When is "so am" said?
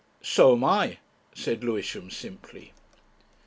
0.23-0.63